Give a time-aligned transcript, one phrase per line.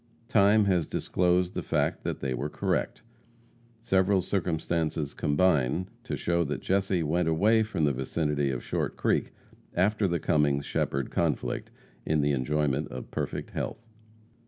[0.29, 3.03] Time has disclosed the fact that they were correct.
[3.81, 9.31] Several circumstances combine to show that Jesse went away from the vicinity of Short Creek,
[9.75, 11.69] after the Cummings Shepherd conflict,
[12.03, 13.85] in the enjoyment of perfect health.